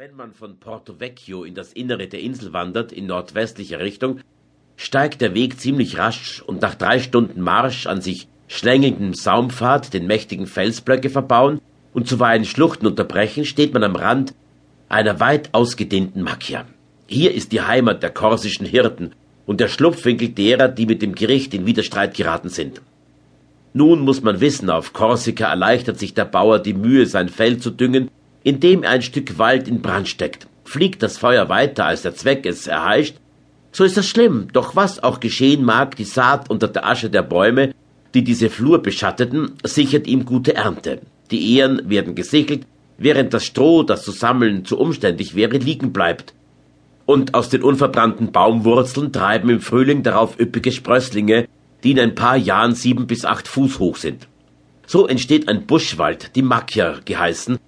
Wenn 0.00 0.14
man 0.14 0.32
von 0.32 0.60
Porto 0.60 1.00
Vecchio 1.00 1.42
in 1.42 1.56
das 1.56 1.72
Innere 1.72 2.06
der 2.06 2.20
Insel 2.20 2.52
wandert, 2.52 2.92
in 2.92 3.06
nordwestlicher 3.06 3.80
Richtung, 3.80 4.20
steigt 4.76 5.20
der 5.20 5.34
Weg 5.34 5.58
ziemlich 5.58 5.98
rasch 5.98 6.40
und 6.40 6.62
nach 6.62 6.76
drei 6.76 7.00
Stunden 7.00 7.40
Marsch 7.40 7.88
an 7.88 8.00
sich 8.00 8.28
schlängelndem 8.46 9.12
Saumpfad 9.12 9.92
den 9.92 10.06
mächtigen 10.06 10.46
Felsblöcke 10.46 11.10
verbauen 11.10 11.60
und 11.94 12.06
zuweilen 12.06 12.44
Schluchten 12.44 12.86
unterbrechen, 12.86 13.44
steht 13.44 13.74
man 13.74 13.82
am 13.82 13.96
Rand 13.96 14.34
einer 14.88 15.18
weit 15.18 15.52
ausgedehnten 15.52 16.22
Macchia. 16.22 16.64
Hier 17.08 17.34
ist 17.34 17.50
die 17.50 17.62
Heimat 17.62 18.00
der 18.00 18.10
korsischen 18.10 18.66
Hirten 18.66 19.16
und 19.46 19.58
der 19.58 19.66
Schlupfwinkel 19.66 20.28
derer, 20.28 20.68
die 20.68 20.86
mit 20.86 21.02
dem 21.02 21.16
Gericht 21.16 21.54
in 21.54 21.66
Widerstreit 21.66 22.14
geraten 22.14 22.50
sind. 22.50 22.82
Nun 23.72 24.02
muss 24.02 24.22
man 24.22 24.40
wissen, 24.40 24.70
auf 24.70 24.92
Korsika 24.92 25.48
erleichtert 25.50 25.98
sich 25.98 26.14
der 26.14 26.24
Bauer 26.24 26.60
die 26.60 26.74
Mühe, 26.74 27.06
sein 27.06 27.28
Feld 27.28 27.64
zu 27.64 27.72
düngen, 27.72 28.12
indem 28.44 28.82
er 28.82 28.90
ein 28.90 29.02
Stück 29.02 29.38
Wald 29.38 29.68
in 29.68 29.82
Brand 29.82 30.08
steckt. 30.08 30.46
Fliegt 30.64 31.02
das 31.02 31.18
Feuer 31.18 31.48
weiter, 31.48 31.86
als 31.86 32.02
der 32.02 32.14
Zweck 32.14 32.46
es 32.46 32.66
erheischt, 32.66 33.16
so 33.72 33.84
ist 33.84 33.96
das 33.96 34.08
schlimm, 34.08 34.48
doch 34.52 34.76
was 34.76 35.02
auch 35.02 35.20
geschehen 35.20 35.64
mag, 35.64 35.96
die 35.96 36.04
Saat 36.04 36.50
unter 36.50 36.68
der 36.68 36.86
Asche 36.86 37.10
der 37.10 37.22
Bäume, 37.22 37.74
die 38.14 38.24
diese 38.24 38.50
Flur 38.50 38.82
beschatteten, 38.82 39.52
sichert 39.62 40.06
ihm 40.06 40.24
gute 40.24 40.54
Ernte. 40.54 41.00
Die 41.30 41.56
Ehren 41.56 41.88
werden 41.88 42.14
gesichelt, 42.14 42.66
während 42.96 43.34
das 43.34 43.44
Stroh, 43.44 43.82
das 43.82 44.02
zu 44.02 44.10
sammeln 44.10 44.64
zu 44.64 44.78
umständlich 44.78 45.34
wäre, 45.34 45.58
liegen 45.58 45.92
bleibt. 45.92 46.34
Und 47.04 47.34
aus 47.34 47.50
den 47.50 47.62
unverbrannten 47.62 48.32
Baumwurzeln 48.32 49.12
treiben 49.12 49.50
im 49.50 49.60
Frühling 49.60 50.02
darauf 50.02 50.38
üppige 50.40 50.72
Sprösslinge, 50.72 51.46
die 51.84 51.92
in 51.92 52.00
ein 52.00 52.14
paar 52.14 52.36
Jahren 52.36 52.74
sieben 52.74 53.06
bis 53.06 53.24
acht 53.24 53.46
Fuß 53.46 53.78
hoch 53.78 53.96
sind. 53.96 54.26
So 54.86 55.06
entsteht 55.06 55.48
ein 55.48 55.66
Buschwald, 55.66 56.34
die 56.34 56.42
Macchia 56.42 56.96
geheißen, 57.04 57.58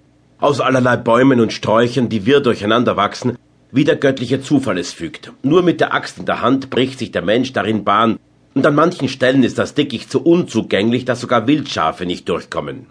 aus 0.41 0.59
allerlei 0.59 0.97
Bäumen 0.97 1.39
und 1.39 1.53
Sträuchern, 1.53 2.09
die 2.09 2.25
wirr 2.25 2.41
durcheinander 2.41 2.97
wachsen, 2.97 3.37
wie 3.71 3.85
der 3.85 3.95
göttliche 3.95 4.41
Zufall 4.41 4.77
es 4.77 4.91
fügt. 4.91 5.31
Nur 5.43 5.63
mit 5.63 5.79
der 5.79 5.93
Axt 5.93 6.17
in 6.17 6.25
der 6.25 6.41
Hand 6.41 6.69
bricht 6.69 6.99
sich 6.99 7.11
der 7.11 7.21
Mensch 7.21 7.53
darin 7.53 7.85
Bahn, 7.85 8.19
und 8.53 8.65
an 8.65 8.75
manchen 8.75 9.07
Stellen 9.07 9.43
ist 9.43 9.57
das 9.57 9.75
Dickicht 9.75 10.11
so 10.11 10.19
unzugänglich, 10.19 11.05
dass 11.05 11.21
sogar 11.21 11.47
Wildschafe 11.47 12.05
nicht 12.05 12.27
durchkommen. 12.27 12.87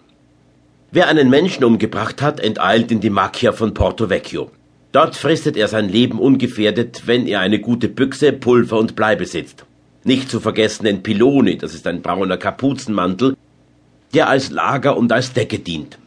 Wer 0.91 1.07
einen 1.07 1.29
Menschen 1.29 1.63
umgebracht 1.63 2.21
hat, 2.21 2.39
enteilt 2.39 2.91
in 2.91 2.99
die 2.99 3.11
Macchia 3.11 3.51
von 3.51 3.73
Porto 3.75 4.09
Vecchio. 4.09 4.49
Dort 4.91 5.15
fristet 5.15 5.55
er 5.55 5.67
sein 5.67 5.87
Leben 5.87 6.19
ungefährdet, 6.19 7.03
wenn 7.05 7.27
er 7.27 7.41
eine 7.41 7.59
gute 7.59 7.89
Büchse, 7.89 8.33
Pulver 8.33 8.79
und 8.79 8.95
Blei 8.95 9.15
besitzt. 9.15 9.65
Nicht 10.03 10.29
zu 10.29 10.39
vergessen 10.39 10.85
den 10.85 11.03
Piloni, 11.03 11.57
das 11.57 11.75
ist 11.75 11.85
ein 11.85 12.01
brauner 12.01 12.37
Kapuzenmantel, 12.37 13.37
der 14.13 14.29
als 14.29 14.49
Lager 14.49 14.97
und 14.97 15.11
als 15.11 15.31
Decke 15.31 15.59
dient. 15.59 15.99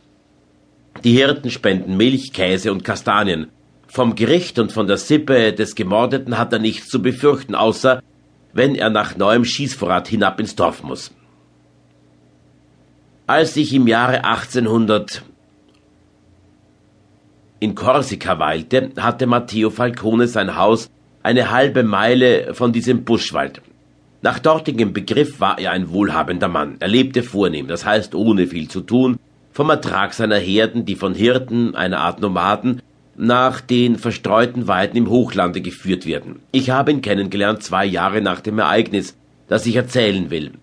Die 1.04 1.12
Hirten 1.12 1.50
spenden 1.50 1.98
Milch, 1.98 2.32
Käse 2.32 2.72
und 2.72 2.82
Kastanien. 2.82 3.48
Vom 3.86 4.14
Gericht 4.14 4.58
und 4.58 4.72
von 4.72 4.86
der 4.86 4.96
Sippe 4.96 5.52
des 5.52 5.74
Gemordeten 5.74 6.38
hat 6.38 6.52
er 6.54 6.58
nichts 6.58 6.88
zu 6.88 7.02
befürchten, 7.02 7.54
außer 7.54 8.02
wenn 8.54 8.74
er 8.74 8.88
nach 8.88 9.14
neuem 9.14 9.44
Schießvorrat 9.44 10.08
hinab 10.08 10.40
ins 10.40 10.56
Dorf 10.56 10.82
muss. 10.82 11.12
Als 13.26 13.54
ich 13.56 13.74
im 13.74 13.86
Jahre 13.86 14.24
1800 14.24 15.22
in 17.60 17.74
Korsika 17.74 18.38
weilte, 18.38 18.90
hatte 18.96 19.26
Matteo 19.26 19.68
Falcone 19.68 20.26
sein 20.26 20.56
Haus 20.56 20.90
eine 21.22 21.50
halbe 21.50 21.82
Meile 21.82 22.54
von 22.54 22.72
diesem 22.72 23.04
Buschwald. 23.04 23.60
Nach 24.22 24.38
dortigem 24.38 24.94
Begriff 24.94 25.38
war 25.38 25.58
er 25.58 25.72
ein 25.72 25.90
wohlhabender 25.90 26.48
Mann. 26.48 26.76
Er 26.80 26.88
lebte 26.88 27.22
vornehm, 27.22 27.68
das 27.68 27.84
heißt 27.84 28.14
ohne 28.14 28.46
viel 28.46 28.68
zu 28.68 28.80
tun, 28.80 29.18
vom 29.54 29.70
Ertrag 29.70 30.14
seiner 30.14 30.36
Herden, 30.36 30.84
die 30.84 30.96
von 30.96 31.14
Hirten, 31.14 31.76
einer 31.76 32.00
Art 32.00 32.20
Nomaden, 32.20 32.82
nach 33.16 33.60
den 33.60 33.96
verstreuten 33.96 34.66
Weiden 34.66 34.96
im 34.96 35.08
Hochlande 35.08 35.60
geführt 35.60 36.06
werden. 36.06 36.40
Ich 36.50 36.70
habe 36.70 36.90
ihn 36.90 37.02
kennengelernt 37.02 37.62
zwei 37.62 37.84
Jahre 37.86 38.20
nach 38.20 38.40
dem 38.40 38.58
Ereignis, 38.58 39.16
das 39.46 39.64
ich 39.66 39.76
erzählen 39.76 40.30
will. 40.30 40.54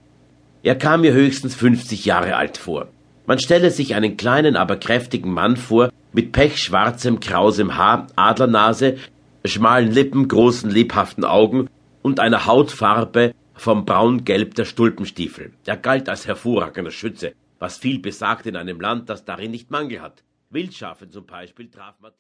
Er 0.61 0.75
kam 0.75 1.01
mir 1.01 1.13
höchstens 1.13 1.55
50 1.55 2.03
Jahre 2.03 2.35
alt 2.35 2.57
vor. 2.57 2.89
Man 3.25 3.39
stelle 3.39 3.71
sich 3.71 3.95
einen 3.95 4.17
kleinen, 4.17 4.57
aber 4.57 4.75
kräftigen 4.75 5.31
Mann 5.31 5.55
vor, 5.55 5.89
mit 6.11 6.33
pechschwarzem, 6.33 7.21
krausem 7.21 7.77
Haar, 7.77 8.07
Adlernase, 8.17 8.97
schmalen 9.45 9.89
Lippen, 9.89 10.27
großen, 10.27 10.69
lebhaften 10.69 11.23
Augen 11.23 11.69
und 12.01 12.19
einer 12.19 12.45
Hautfarbe 12.45 13.31
vom 13.53 13.85
Braungelb 13.85 14.55
der 14.55 14.65
Stulpenstiefel. 14.65 15.53
Er 15.65 15.77
galt 15.77 16.09
als 16.09 16.27
hervorragender 16.27 16.91
Schütze, 16.91 17.31
was 17.61 17.77
viel 17.77 17.99
besagt 17.99 18.47
in 18.47 18.55
einem 18.55 18.81
Land, 18.81 19.07
das 19.07 19.23
darin 19.23 19.51
nicht 19.51 19.69
Mangel 19.69 20.01
hat. 20.01 20.23
Wildschafe 20.49 21.07
zum 21.11 21.27
Beispiel 21.27 21.69
traf 21.69 21.99
Matthias 21.99 22.09